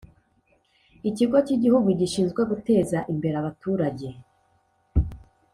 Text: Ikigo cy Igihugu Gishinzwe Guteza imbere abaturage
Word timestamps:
Ikigo 1.09 1.37
cy 1.45 1.53
Igihugu 1.55 1.87
Gishinzwe 1.99 2.41
Guteza 2.51 2.97
imbere 3.13 3.35
abaturage 3.41 4.07